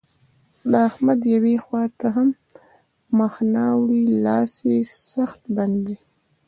[0.69, 2.29] د احمد يوې خوا ته هم
[3.17, 4.79] مخ نه اوړي؛ لاس يې
[5.11, 5.97] سخت بند دی.